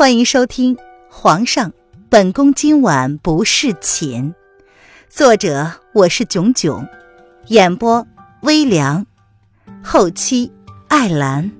[0.00, 0.76] 欢迎收听
[1.10, 1.74] 《皇上，
[2.08, 4.32] 本宫今晚不侍寝》，
[5.10, 6.88] 作者我是囧囧，
[7.48, 8.06] 演播
[8.40, 9.06] 微凉，
[9.84, 10.50] 后期
[10.88, 11.52] 艾兰。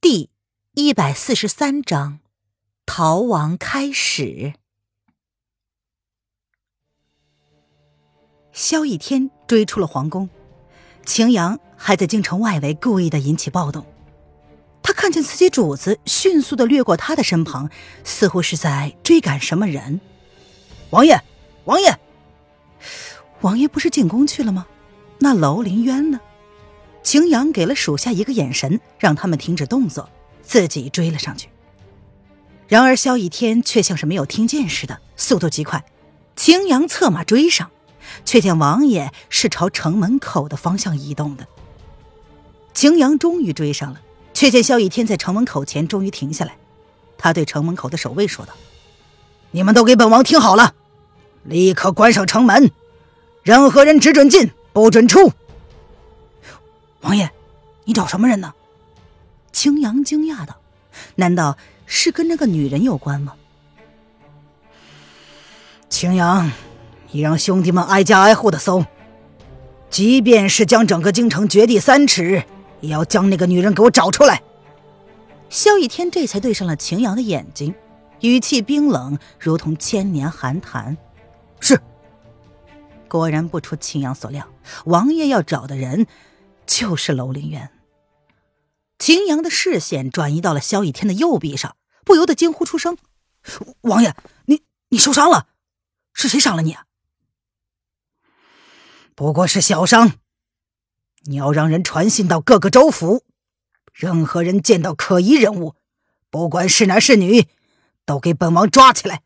[0.00, 0.30] 第
[0.72, 2.20] 一百四十三章，
[2.86, 4.54] 逃亡开始。
[8.50, 10.26] 萧逸天追出了皇宫。
[11.04, 13.84] 秦阳还在京城外围故意的引起暴动，
[14.82, 17.70] 他看见自己主子迅速的掠过他的身旁，
[18.02, 20.00] 似乎是在追赶什么人。
[20.90, 21.20] 王爷，
[21.64, 21.98] 王爷，
[23.42, 24.66] 王爷不是进宫去了吗？
[25.18, 26.20] 那楼林渊呢？
[27.02, 30.08] 秦阳给了属下一个眼神，让他们停止动作，
[30.42, 31.48] 自己追了上去。
[32.66, 35.84] 然而萧逸天却像是没有听见似的，速度极快。
[36.34, 37.70] 秦阳策马追上。
[38.24, 41.46] 却见王爷是朝城门口的方向移动的。
[42.72, 44.00] 秦阳终于追上了，
[44.32, 46.56] 却见萧逸天在城门口前终于停下来。
[47.16, 48.52] 他对城门口的守卫说道
[49.52, 50.74] ：“你们都给本王听好了，
[51.44, 52.70] 立刻关上城门，
[53.42, 55.32] 任何人只准进，不准出。”
[57.02, 57.30] 王爷，
[57.84, 58.52] 你找什么人呢？
[59.52, 60.56] 青阳惊讶道
[61.16, 63.34] ：“难道是跟那个女人有关吗？”
[65.88, 66.50] 青阳。
[67.14, 68.84] 你让兄弟们挨家挨户的搜，
[69.88, 72.42] 即便是将整个京城掘地三尺，
[72.80, 74.42] 也要将那个女人给我找出来。
[75.48, 77.72] 萧逸天这才对上了秦阳的眼睛，
[78.18, 80.96] 语气冰冷，如同千年寒潭。
[81.60, 81.80] 是。
[83.06, 84.48] 果然不出秦阳所料，
[84.86, 86.08] 王爷要找的人
[86.66, 87.70] 就是楼凌渊。
[88.98, 92.98] 秦阳的视线转移到了萧逸天的右臂上，不由得惊呼出声
[93.82, 95.46] ：“王爷，你你受伤了？
[96.12, 96.86] 是谁伤了你啊？”
[99.16, 100.14] 不过是小伤，
[101.22, 103.22] 你要让人传信到各个州府，
[103.92, 105.76] 任何人见到可疑人物，
[106.30, 107.46] 不管是男是女，
[108.04, 109.22] 都给本王抓起来。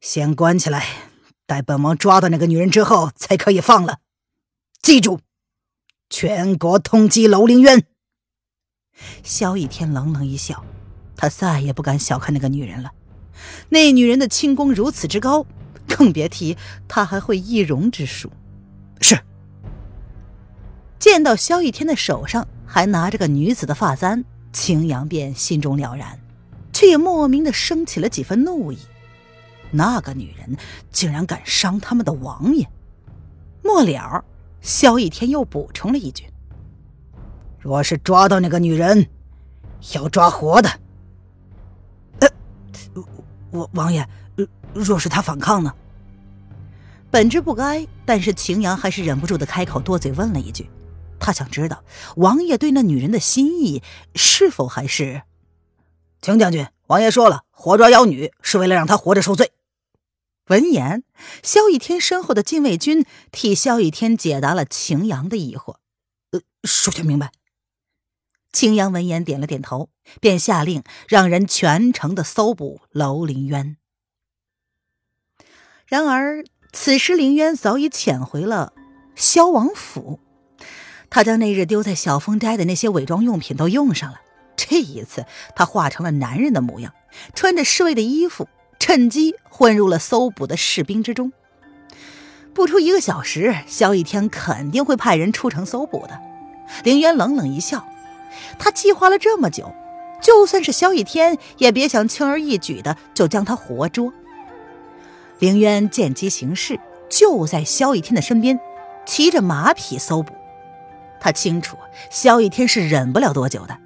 [0.00, 0.84] 先关起来，
[1.46, 4.00] 待本王抓到那个女人之后，才可以放了。
[4.82, 5.20] 记住，
[6.10, 7.86] 全国通缉楼凌渊。
[9.22, 10.64] 萧逸天冷冷一笑，
[11.16, 12.90] 他再也不敢小看那个女人了。
[13.68, 15.46] 那女人的轻功如此之高，
[15.86, 16.56] 更别提
[16.88, 18.32] 她还会易容之术。
[19.00, 19.18] 是。
[20.98, 26.18] 见到萧逸天的手上还拿着个女子的发簪，青阳便心中了然，
[26.72, 28.78] 却也莫名的升起了几分怒意。
[29.70, 30.56] 那个女人
[30.90, 32.68] 竟然敢伤他们的王爷！
[33.62, 34.24] 末了，
[34.60, 36.24] 萧逸天又补充了一句
[37.60, 39.08] ：“若是抓到那个女人，
[39.94, 40.70] 要抓活的。”
[42.20, 42.28] 呃，
[43.50, 44.08] 王王爷，
[44.72, 45.74] 若是他反抗呢？
[47.16, 50.68] 本知不该，但是秦阳还是忍不住的开口多嘴问了一句，
[51.18, 51.82] 他想知道
[52.16, 53.82] 王爷对那女人的心意
[54.14, 55.22] 是否还是。
[56.20, 59.52] 秦将军，王爷说了，活抓妖女是为了让她活着受罪。
[60.48, 61.04] 闻言，
[61.42, 65.76] 萧逸天身后的禁卫军替萧逸天解答了秦阳的疑惑。
[66.32, 67.32] 呃，属下明白。
[68.52, 69.88] 秦阳闻言点了点头，
[70.20, 73.78] 便下令让人全城的搜捕楼林渊。
[75.86, 76.44] 然而。
[76.78, 78.74] 此时，林渊早已潜回了
[79.14, 80.20] 萧王府。
[81.08, 84.20] 他将那日丢在小风斋的那些伪装用品都用上了。
[84.56, 85.24] 这一次，
[85.56, 86.92] 他化成了男人的模样，
[87.34, 88.46] 穿着侍卫的衣服，
[88.78, 91.32] 趁机混入了搜捕的士兵之中。
[92.52, 96.20] 不出一个小时，萧逸天肯定会派人出城搜捕的。
[96.84, 97.88] 林渊冷冷一笑，
[98.58, 99.74] 他计划了这么久，
[100.20, 104.12] 就算是萧逸天，也别想轻而易举的就将他活捉。
[105.38, 106.78] 凌渊见机行事，
[107.10, 108.58] 就在萧逸天的身边，
[109.04, 110.34] 骑着马匹搜捕。
[111.20, 111.76] 他清楚
[112.10, 113.76] 萧逸天是忍不了多久的。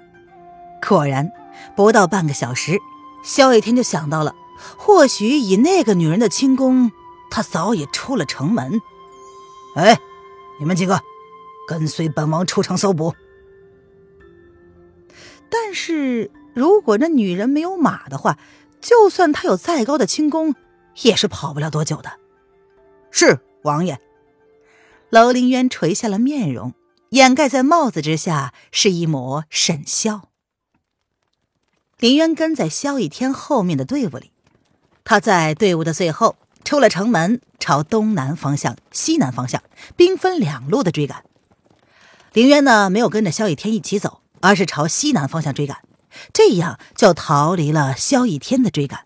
[0.87, 1.31] 果然，
[1.75, 2.79] 不到半个小时，
[3.23, 4.35] 萧逸天就想到了，
[4.77, 6.91] 或许以那个女人的轻功，
[7.29, 8.81] 他早已出了城门。
[9.75, 9.97] 哎，
[10.59, 10.99] 你们几个，
[11.67, 13.13] 跟随本王出城搜捕。
[15.49, 18.37] 但是如果那女人没有马的话，
[18.81, 20.55] 就算她有再高的轻功，
[21.03, 22.11] 也是跑不了多久的。
[23.11, 23.99] 是王爷。
[25.09, 26.73] 楼凌渊垂下了面容，
[27.09, 30.29] 掩盖在帽子之下是一抹沈笑。
[31.99, 34.31] 林渊跟在萧逸天后面的队伍里，
[35.03, 39.61] 他在队伍的最后出了城门，朝东南方向、西南方向
[39.95, 41.23] 兵分两路的追赶。
[42.33, 45.79] 林渊呢，没有跟着萧逸天一起走，而是朝西南方向追赶，
[46.31, 49.05] 这样就逃离了萧逸天的追赶。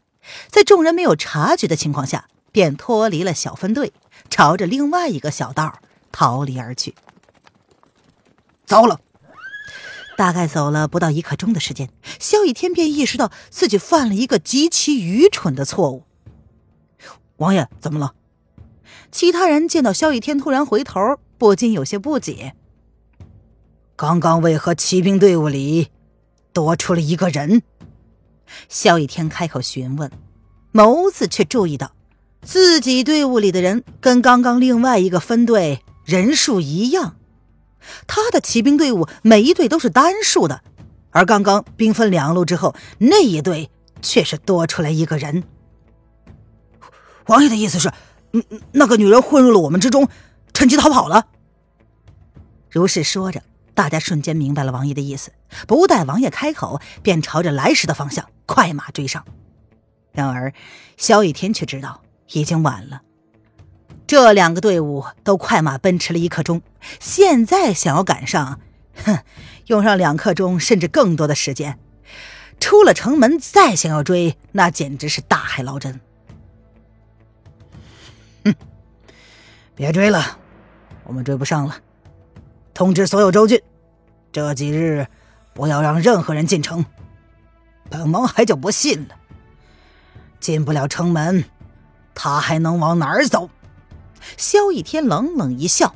[0.49, 3.93] 在众人没有察觉的情况下，便脱离了小分队，
[4.29, 5.79] 朝着另外一个小道
[6.11, 6.95] 逃离而去。
[8.65, 8.99] 糟了！
[10.17, 11.89] 大概走了不到一刻钟的时间，
[12.19, 16.03] 萧逸天便意识到自己犯了一个极其愚蠢的错误。
[17.37, 18.13] 王爷，怎么了？
[19.11, 22.55] 其他人见到萧逸天突然回头，不禁有些不解。
[23.97, 25.89] 刚刚为何骑兵队伍里
[26.53, 27.61] 多出了一个人？
[28.69, 30.11] 萧逸天开口询问，
[30.73, 31.91] 眸子却注意到
[32.41, 37.15] 自己队伍里的人跟刚刚另外一个分队人数一样。
[38.07, 40.61] 他的骑兵队伍每一队都是单数的，
[41.11, 43.69] 而刚刚兵分两路之后，那一队
[44.01, 45.43] 却是多出来一个人。
[47.27, 47.91] 王爷的意思是，
[48.33, 50.07] 嗯，那个女人混入了我们之中，
[50.53, 51.27] 趁机逃跑了。
[52.69, 53.41] 如是说着，
[53.75, 55.31] 大家瞬间明白了王爷的意思，
[55.67, 59.23] 不待王爷开口，便朝着来时的方向快马追上。
[60.11, 60.53] 然而，
[60.97, 62.01] 萧雨天却知道
[62.31, 63.01] 已经晚了。
[64.07, 66.61] 这两个队伍都快马奔驰了一刻钟，
[66.99, 68.61] 现在想要赶上，
[69.03, 69.19] 哼，
[69.65, 71.77] 用上两刻钟甚至更多的时间。
[72.59, 75.99] 出了城门再想要追，那简直是大海捞针。
[78.45, 78.55] 哼，
[79.75, 80.39] 别追了，
[81.03, 81.75] 我们追不上了。
[82.75, 83.61] 通知所有州郡，
[84.33, 85.07] 这几日
[85.53, 86.85] 不要让任何人进城。
[87.89, 89.15] 本王还就不信了，
[90.41, 91.45] 进不了城门，
[92.13, 93.49] 他还能往哪儿走？
[94.35, 95.95] 萧逸天冷冷一笑：“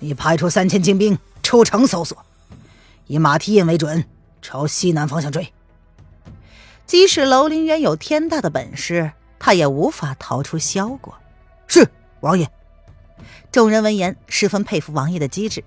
[0.00, 2.18] 你派出三千精兵出城搜索，
[3.06, 4.04] 以马蹄印为准，
[4.42, 5.52] 朝西南方向追。
[6.84, 11.14] 即使楼凌渊有天大的本事，他也无法逃出萧国。”
[11.68, 11.88] 是
[12.22, 12.50] 王爷。
[13.52, 15.62] 众人闻言十分佩服王爷的机智。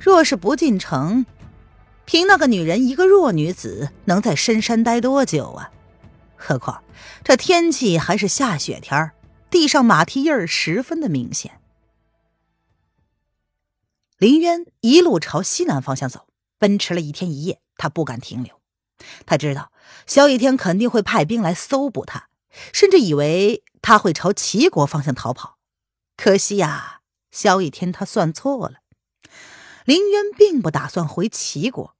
[0.00, 1.26] 若是不进城，
[2.04, 5.70] 凭那个女人一个弱女子，能在深山待多久啊？
[6.36, 6.82] 何况
[7.24, 9.12] 这天气还是下雪天儿。
[9.50, 11.60] 地上马蹄印儿十分的明显。
[14.18, 16.26] 林渊一路朝西南方向走，
[16.58, 18.60] 奔驰了一天一夜，他不敢停留。
[19.24, 19.72] 他知道
[20.06, 22.28] 萧逸天肯定会派兵来搜捕他，
[22.72, 25.56] 甚至以为他会朝齐国方向逃跑。
[26.16, 27.00] 可惜呀，
[27.30, 28.80] 萧逸天他算错了。
[29.88, 31.96] 林渊并不打算回齐国，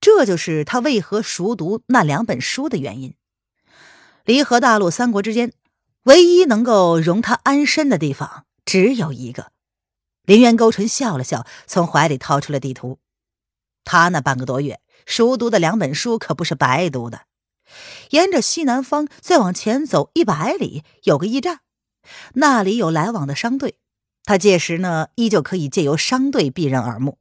[0.00, 3.16] 这就是他为何熟读那两本书的原因。
[4.24, 5.52] 离合大陆三国之间。
[6.04, 9.50] 唯一能够容他安身的地方只有一个。
[10.26, 13.00] 林渊勾唇笑了笑，从怀里掏出了地图。
[13.82, 17.22] 他那半个多月熟读的两本书可不是白读的。
[18.10, 21.62] 沿着西南方再往前走一百里，有个驿站，
[22.34, 23.78] 那里有来往的商队。
[24.22, 27.18] 他届时呢，依旧可以借由商队避人耳目。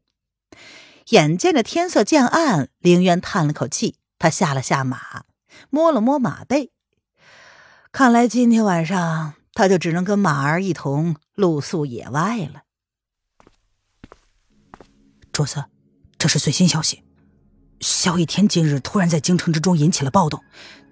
[1.09, 5.23] 眼见着天色渐暗，凌渊叹了口气，他下了下马，
[5.69, 6.71] 摸了摸马背。
[7.91, 12.63] 看来今天晚上他就只能跟马儿一同露宿野外了。
[15.31, 15.65] 主子，
[16.17, 17.03] 这是最新消息。
[17.79, 20.41] 萧逸天今日突然在京城之中引起了暴动，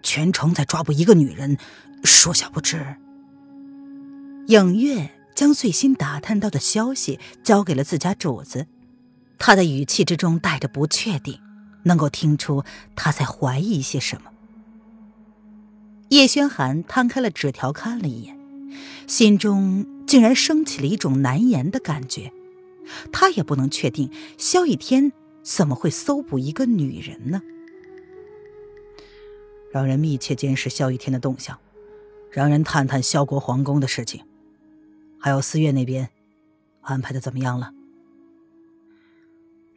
[0.04, 1.58] 全城在抓捕一个女人，
[2.04, 2.98] 属下不知。
[4.48, 8.68] 影月将最新打探到的消息交给了自家主子，
[9.44, 11.40] 他的语气之中带着不确定，
[11.82, 12.64] 能够听出
[12.96, 14.32] 他在怀疑些什么。
[16.10, 18.38] 叶轩寒摊开了纸条，看了一眼，
[19.08, 22.32] 心中竟然升起了一种难言的感觉。
[23.12, 27.42] 他也不能确定萧逸天怎么会搜捕一个女人呢？
[29.74, 31.58] 让人密切监视萧逸天的动向，
[32.30, 34.24] 让人探探萧国皇宫的事情，
[35.20, 36.10] 还有四月那边
[36.82, 37.72] 安排的怎么样了？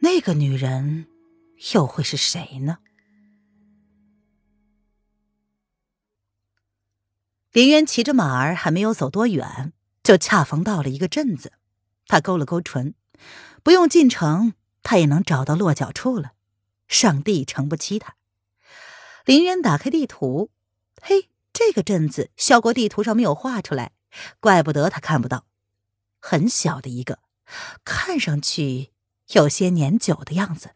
[0.05, 1.07] 那个女人
[1.73, 2.77] 又会是谁呢？
[7.51, 11.53] 林渊骑着马儿还没有走多远，就恰逢到了一个镇子。
[12.05, 12.93] 他勾了勾唇，
[13.63, 16.33] 不用进城，他也能找到落脚处了。
[16.87, 18.15] 上帝诚不欺他。
[19.25, 20.51] 林渊打开地图，
[21.01, 23.93] 嘿，这个镇子萧国地图上没有画出来，
[24.39, 25.47] 怪不得他看不到。
[26.19, 27.17] 很小的一个，
[27.83, 28.91] 看上去
[29.33, 30.71] 有些年久的样子。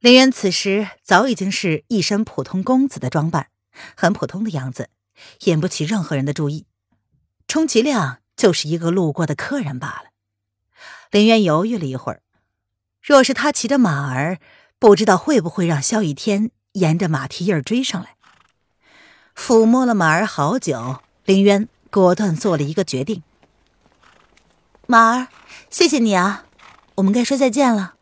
[0.00, 3.48] 林渊此时早已经是一身普通公子的装扮，
[3.96, 4.90] 很普通的样子。
[5.44, 6.66] 引不起任何人的注意，
[7.46, 10.10] 充其量就是一个路过的客人罢了。
[11.12, 12.20] 林渊犹豫了一会儿，
[13.00, 14.40] 若是他骑着马儿，
[14.80, 18.16] 不知道会不会让萧逸天沿着马蹄印追上来。
[19.36, 23.22] 抚摸了马儿好久，林渊果断做了一个决定
[24.88, 25.28] ：“马儿，
[25.70, 26.46] 谢谢你啊，
[26.96, 27.94] 我们该说再见了。”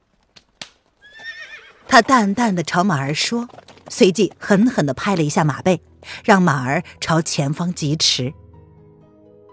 [1.89, 3.49] 他淡淡的朝马儿说，
[3.89, 5.83] 随即狠狠的拍了一下马背。
[6.25, 8.35] 让马儿朝前方疾驰。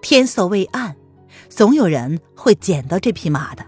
[0.01, 0.95] 天色未暗，
[1.47, 3.63] 总有人会捡到这匹马的。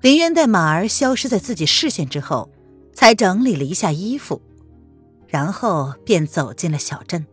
[0.00, 2.48] 林渊待马儿消失在自己视线之后，
[2.94, 4.40] 才整理了一下衣服，
[5.26, 7.26] 然后便走进了小镇。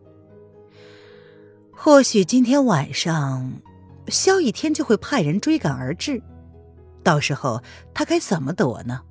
[1.70, 3.52] 或许今天晚上，
[4.08, 6.20] 萧逸天就会派人追赶而至，
[7.02, 7.62] 到时候
[7.94, 9.02] 他该怎么躲呢？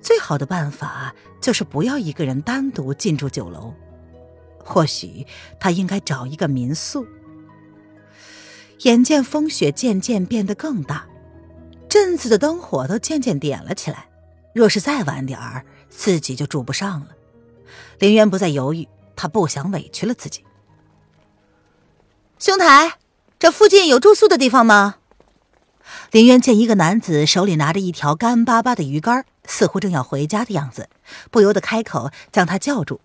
[0.00, 3.72] 最好的办法就是不要一个人单独进驻酒楼。
[4.64, 5.26] 或许
[5.58, 7.06] 他应该找一个民宿。
[8.80, 11.06] 眼见风雪渐渐变得更大，
[11.88, 14.08] 镇子的灯火都渐渐点了起来。
[14.54, 17.08] 若是再晚点儿，自己就住不上了。
[17.98, 20.44] 林渊不再犹豫，他不想委屈了自己。
[22.38, 22.98] 兄台，
[23.38, 24.96] 这附近有住宿的地方吗？
[26.10, 30.88] 林渊见一个男子手里拿着一条干巴巴的鱼竿，似乎正要回家的样子，
[31.30, 33.00] 不由得开口将他叫住。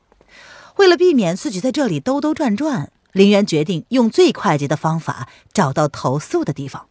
[0.78, 6.88] 为了避免自己在这里兜兜转转，林渊决定用最快捷的方法找到投宿的地方。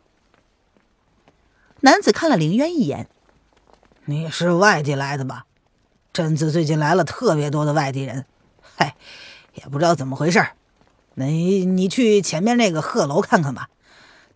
[1.80, 3.08] 男子看了林渊一眼
[4.06, 5.44] ：“你是外地来的吧？
[6.12, 8.24] 镇子最近来了特别多的外地人，
[8.76, 8.96] 嗨，
[9.54, 10.44] 也不知道怎么回事。
[11.14, 13.68] 你你去前面那个鹤楼看看吧，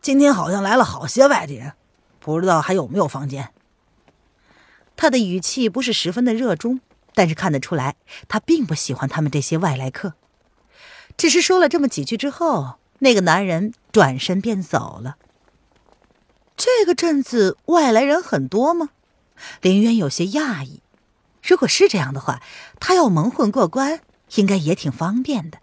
[0.00, 1.75] 今天好像来了好些外地人，
[2.19, 3.50] 不知道还有没有房间。”
[4.97, 6.80] 他的语气不是十分的热衷。
[7.12, 7.97] 但是看得出来，
[8.28, 10.14] 他并不喜欢他们这些外来客。
[11.16, 15.16] 只是说了这么几句之后，那个男人转身便走了。
[16.57, 18.90] 这个镇子外来人很多吗？
[19.61, 20.83] 林渊有些讶异。
[21.42, 22.40] 如果是这样的话，
[22.78, 24.00] 他要蒙混过关，
[24.37, 25.59] 应该也挺方便的。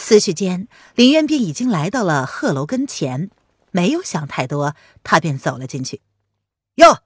[0.00, 3.30] 思绪间，林渊便已经来到了鹤楼跟前，
[3.72, 6.00] 没有想太多，他便走了进去。
[6.76, 7.02] 哟，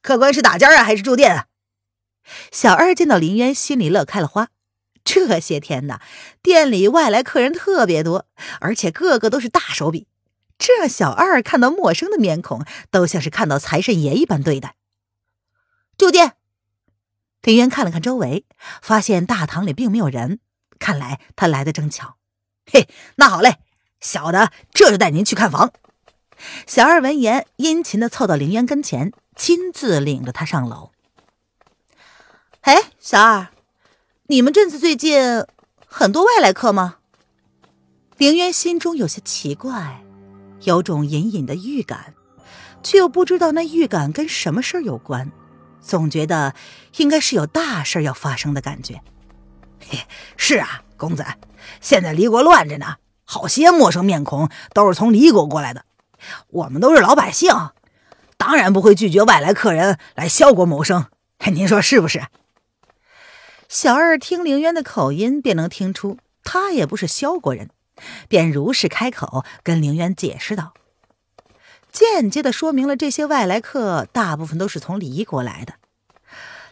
[0.00, 1.46] 客官是打尖啊，还是住店啊？
[2.52, 4.48] 小二见到林渊，心里乐开了花。
[5.04, 6.00] 这些天呐，
[6.40, 8.26] 店里外来客人特别多，
[8.60, 10.06] 而且个个都是大手笔，
[10.56, 14.76] 这小二看到陌生的面孔，都像是看到财神爷一般对待。
[15.98, 16.34] 住店，
[17.42, 18.46] 林渊看了看周围，
[18.80, 20.38] 发现大堂里并没有人，
[20.78, 22.16] 看来他来的正巧。
[22.72, 23.58] 嘿，那好嘞，
[24.00, 25.72] 小的这就带您去看房。
[26.66, 30.90] 小二闻言，殷勤的凑到凌渊跟前，亲自领着他上楼。
[32.62, 33.48] 哎，小二，
[34.26, 35.44] 你们镇子最近
[35.86, 36.96] 很多外来客吗？
[38.16, 40.02] 凌渊心中有些奇怪，
[40.62, 42.14] 有种隐隐的预感，
[42.82, 45.30] 却又不知道那预感跟什么事儿有关，
[45.80, 46.54] 总觉得
[46.96, 49.00] 应该是有大事要发生的感觉。
[49.88, 50.00] 嘿，
[50.36, 51.24] 是啊，公子，
[51.80, 55.84] 现在离国乱着呢，好些陌生面孔都是从离国过来的，
[56.48, 57.52] 我们都是老百姓，
[58.36, 61.06] 当然不会拒绝外来客人来萧国谋生。
[61.52, 62.24] 您说是不是？
[63.68, 67.70] 小二听凌渊的口音，便能听出他也不是萧国人，
[68.28, 70.72] 便如实开口跟凌渊解释道，
[71.92, 75.74] 间接的说明了这些外来客大部分都是从离国来的。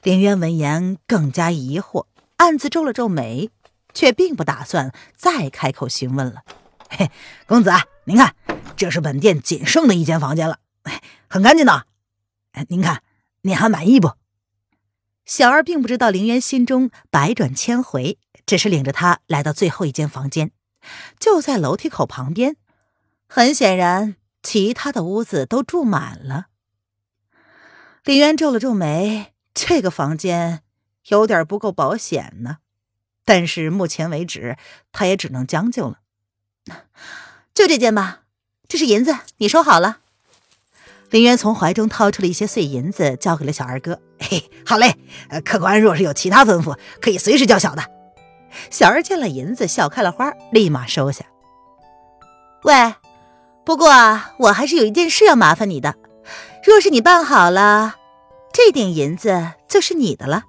[0.02, 3.50] 凌渊闻言更加疑惑，暗自皱了皱眉，
[3.94, 6.42] 却并不打算再开口询问了。
[6.90, 7.10] 嘿，
[7.46, 8.34] 公子啊，您看，
[8.76, 10.58] 这是本店仅剩的一间房间了，
[11.28, 11.86] 很干净的。
[12.68, 13.02] 您看，
[13.42, 14.12] 您还满意不？
[15.24, 20.50] 小二并不知道林渊心中百转千回，只是领着他来到最后一间房间，
[21.18, 22.56] 就在楼梯口旁边。
[23.26, 26.48] 很显然，其他的屋子都住满了。
[28.04, 30.62] 林渊皱了皱眉，这个房间
[31.06, 32.58] 有点不够保险呢。
[33.24, 34.56] 但是目前为止，
[34.92, 35.98] 他也只能将就了。
[37.54, 38.20] 就这件吧，
[38.68, 39.98] 这是银子，你收好了。
[41.10, 44.00] 林渊从怀中掏出了一些碎银子，交给了小二哥。
[44.18, 44.96] 嘿，好嘞。
[45.28, 47.84] 呃，客官若是有其他吩咐，可以随时叫小的。
[48.70, 51.24] 小二见了银子，笑开了花，立马收下。
[52.64, 52.94] 喂，
[53.64, 53.88] 不过
[54.38, 55.94] 我还是有一件事要麻烦你的。
[56.64, 57.96] 若是你办好了，
[58.52, 60.44] 这点银子就是你的了。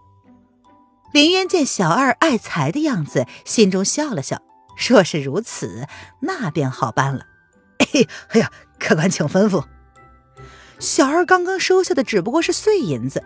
[1.16, 4.42] 林渊见小二爱财的样子，心中笑了笑。
[4.76, 5.88] 若是如此，
[6.20, 7.26] 那便好办了。
[7.78, 9.64] 哎，哎呀，客官请吩咐。
[10.78, 13.24] 小二刚刚收下的只不过是碎银子，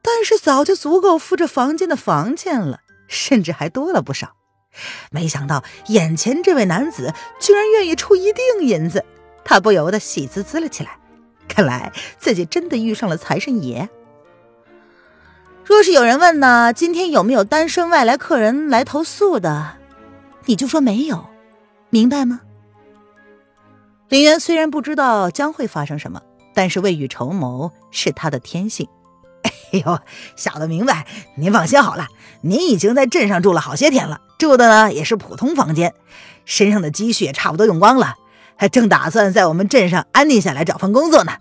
[0.00, 4.36] 但是早就足够付这房间的房钱了，甚至还多了不少。
[5.10, 9.04] 没想到眼前这位男子居然愿意出一锭银子，
[9.44, 10.96] 他不由得喜滋滋了起来。
[11.48, 13.88] 看来自己真的遇上了财神爷。
[15.68, 19.76] 若是有人问呢，今天有没有单身外来客人来投宿的，
[20.46, 21.26] 你就说没有，
[21.90, 22.40] 明白吗？
[24.08, 26.22] 林渊虽然不知道将会发生什么。
[26.54, 28.88] 但是未雨绸缪是他的天性。
[29.44, 30.00] 哎呦，
[30.34, 31.06] 小的明白，
[31.36, 32.08] 您放心好了。
[32.40, 35.94] 您已经在镇上住了好些天了，住的呢也是普通房间，
[36.46, 38.16] 身上的积蓄也差不多用光了，
[38.56, 41.34] 还正打算在我们镇上安定下来找份工作呢。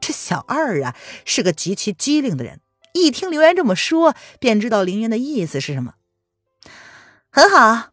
[0.00, 0.96] 这小二啊
[1.26, 2.58] 是个极其机灵的人，
[2.94, 5.94] 一听林渊这么说，便知道林渊的意思是什么。
[7.28, 7.90] 很好，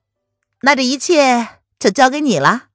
[0.62, 2.70] 那这一切就交给你了。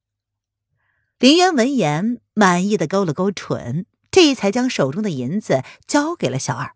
[1.19, 6.73] 林渊闻言，满意的勾了勾唇，这才将手中的银子交给了小二。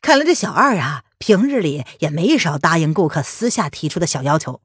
[0.00, 4.62] 看来这小二啊，平日里也没少答应顾客私下提出的小要求，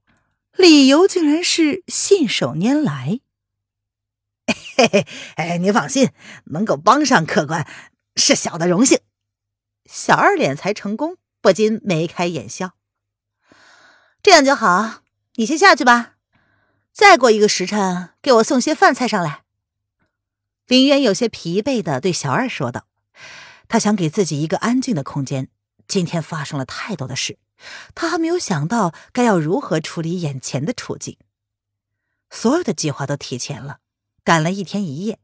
[0.54, 3.20] 理由竟然是信手拈来。
[4.78, 6.12] 嘿嘿，哎，您放心，
[6.46, 7.68] 能够帮上客官
[8.16, 9.00] 是小的荣幸。
[9.88, 12.74] 小二敛财成功，不禁眉开眼笑。
[14.22, 15.02] 这样就好，
[15.36, 16.16] 你先下去吧。
[16.92, 19.44] 再过一个时辰，给我送些饭菜上来。
[20.66, 22.88] 林渊有些疲惫的对小二说道
[23.70, 25.50] ：“他想给自己一个安静的空间。
[25.88, 27.40] 今天发生了太多的事，
[27.96, 31.18] 他还没有想到该要如何处理眼前的处境。
[32.30, 33.78] 所有的计划都提前了，
[34.26, 35.20] 赶了一天一夜，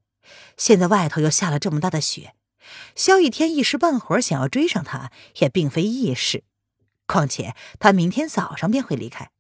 [0.56, 2.36] 现在外头又下了这么大的雪，
[2.96, 6.44] 萧逸天一时半会儿想要追上他，也并非易事。
[7.06, 9.32] 况且他明天早上便会离开。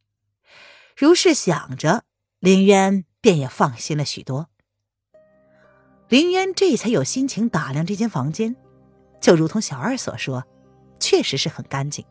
[0.96, 2.04] 如是想着。”
[2.44, 4.50] 林渊便也放心了许多。
[6.10, 8.58] 林渊这才有心情打量这间房间，
[9.22, 10.44] 就如同小二所说，
[11.00, 12.04] 确实是很干净。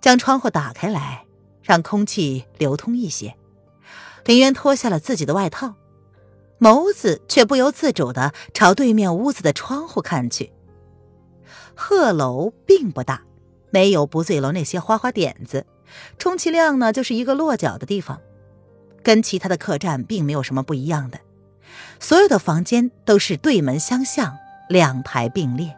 [0.00, 1.26] 将窗户打开来，
[1.62, 3.36] 让空气流通一些。
[4.24, 5.74] 林渊脱下了自己的外套，
[6.58, 10.52] 眸子却不由自主的朝对面屋子的窗户看去。
[11.74, 13.22] 鹤楼并不大，
[13.70, 15.66] 没有不醉楼那些花花点子，
[16.18, 18.20] 充其量呢就是一个落脚的地方。
[19.02, 21.20] 跟其他的客栈并没有什么不一样的，
[22.00, 24.36] 所有的房间都是对门相向，
[24.68, 25.76] 两排并列。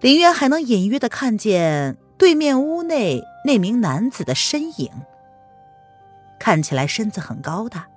[0.00, 4.90] 林渊还能隐约的看见对面屋内那名男子的身影，
[6.38, 7.88] 看起来身子很高大，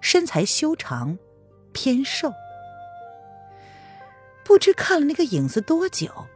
[0.00, 1.18] 身材修长，
[1.72, 2.32] 偏瘦。
[4.44, 6.26] 不知看了那个影子多久，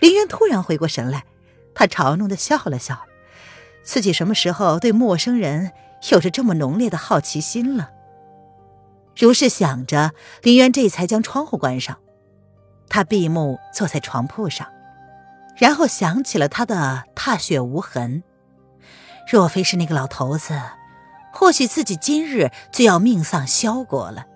[0.00, 1.24] 林渊突然回过神来，
[1.74, 3.04] 他嘲弄的笑了笑，
[3.82, 5.72] 自己什么时候对陌生人？
[6.12, 7.90] 有着这么浓烈的好奇心了。
[9.16, 11.98] 如是想着，林渊这才将窗户关上。
[12.90, 14.68] 他闭目坐在床铺上，
[15.56, 18.22] 然后想起了他的踏雪无痕。
[19.26, 20.60] 若非是那个老头子，
[21.34, 24.26] 或许自己今日就要命丧萧国了。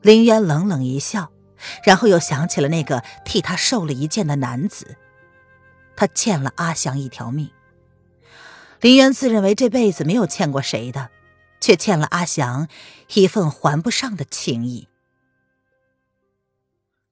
[0.00, 1.32] 林渊冷冷一笑，
[1.84, 4.96] 然后又想起了那个替他受了一剑的男子。
[5.96, 7.50] 他欠了阿祥一条命。
[8.80, 11.10] 林渊自认为这辈子没有欠过谁的，
[11.60, 12.68] 却欠了阿祥
[13.14, 14.86] 一份还不上的情谊。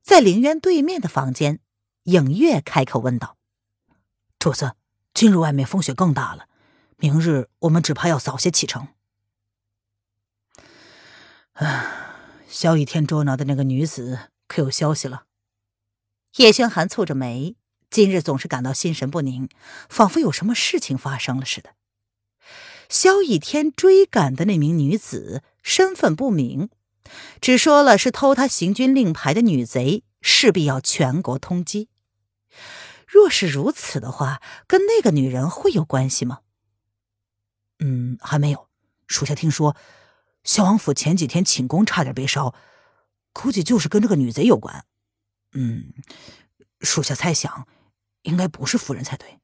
[0.01, 1.59] 在林渊对面的房间，
[2.05, 3.37] 影月开口问道
[4.39, 4.75] ：“主子，
[5.13, 6.47] 今日外面风雪更大了，
[6.97, 8.89] 明日我们只怕要早些启程。”
[11.55, 11.87] 唉，
[12.49, 15.25] 萧逸天捉拿的那个女子可有消息了？
[16.37, 17.57] 叶轩寒蹙着眉。
[17.89, 19.49] 今日总是感到心神不宁，
[19.89, 21.71] 仿佛有什么事情发生了似的。
[22.89, 26.69] 萧逸天追赶的那名女子身份不明，
[27.41, 31.87] 只说了是偷他行军令牌的女贼，势必要全国通缉。
[33.07, 36.41] 若是如此的话，跟那个女人会有关系吗？
[37.79, 38.69] 嗯，还没有。
[39.07, 39.77] 属下听说，
[40.45, 42.55] 萧王府前几天寝宫差点被烧，
[43.33, 44.85] 估计就是跟这个女贼有关。
[45.53, 45.93] 嗯，
[46.81, 47.67] 属下猜想。
[48.23, 49.39] 应该不是夫人才对。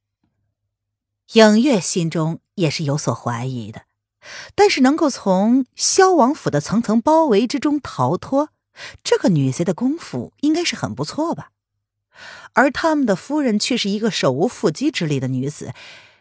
[1.35, 3.83] 影月心中也是有所怀疑的，
[4.57, 8.49] 但是能够从萧王府的层层包围之中逃脱，
[9.05, 11.53] 这个女贼的功夫应该是很不错吧？
[12.55, 15.73] 而他们的夫人却是一个手无缚鸡之力的女子，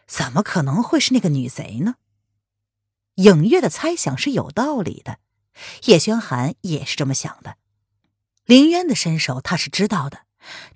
[0.06, 1.96] 怎么可能会是那个女贼呢？
[3.16, 5.18] 影月的猜想是有道理的，
[5.84, 7.56] 叶轩寒也是这么想的。
[8.44, 10.20] 林渊的身手他是知道的，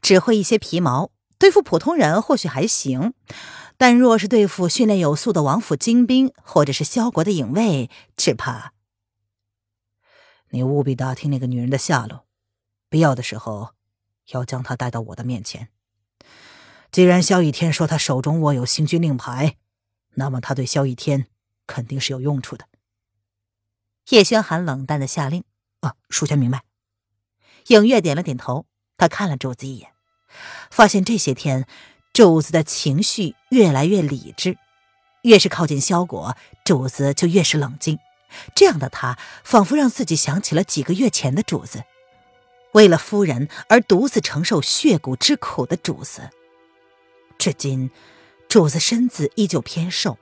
[0.00, 1.10] 只会一些皮毛。
[1.38, 3.12] 对付普通人或许还行，
[3.76, 8.72] 但若是对付训练有素的王府精兵，或者是萧国的影卫，只怕……
[10.50, 12.24] 你务必打听那个女人的下落，
[12.88, 13.74] 必要的时候
[14.30, 15.68] 要将她带到我的面前。
[16.90, 19.56] 既然萧逸天说他手中握有行军令牌，
[20.14, 21.26] 那么他对萧逸天
[21.66, 22.66] 肯定是有用处的。
[24.10, 25.42] 叶轩寒冷淡的下令
[25.80, 26.62] ：“啊，属下明白。”
[27.68, 29.90] 影月点了点头，他看了主子一眼。
[30.70, 31.66] 发现这些天，
[32.12, 34.58] 主子的情绪越来越理智，
[35.22, 37.98] 越是靠近萧果，主子就越是冷静。
[38.54, 41.84] 这样的他，仿佛让自己想起了几个月前的主子，
[42.72, 46.30] 为了夫人而独自承受血骨之苦的主子。
[47.38, 47.90] 至今，
[48.48, 50.18] 主子身子依旧偏瘦。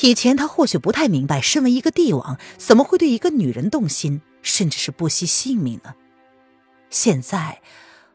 [0.00, 5.94] 以前他或许不太明白，身为一个帝王，怎么会对一个女人动心，甚至是不惜性命呢？
[6.88, 7.60] 现在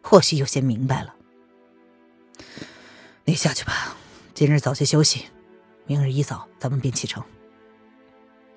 [0.02, 1.16] 或许有些明白了。
[3.26, 3.96] 你下去吧，
[4.34, 5.26] 今日早些休息，
[5.86, 7.24] 明日一早咱们便启程。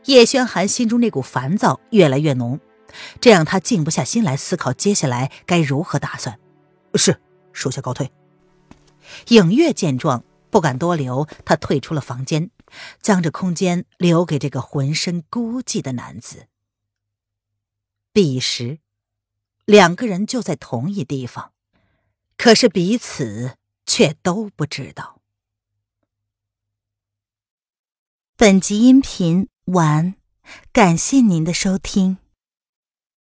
[0.05, 2.59] 叶轩寒心中那股烦躁越来越浓，
[3.21, 6.39] 这让他静不下心来思考接下来该如何打算。
[6.95, 7.21] 是，
[7.53, 8.11] 属下告退。
[9.29, 10.25] 影月见状。
[10.51, 12.51] 不敢多留，他退出了房间，
[13.01, 16.49] 将这空间留给这个浑身孤寂的男子。
[18.13, 18.81] 彼时，
[19.65, 21.53] 两个人就在同一地方，
[22.37, 25.21] 可是彼此却都不知道。
[28.37, 30.15] 本集音频完，
[30.73, 32.19] 感谢您的收听。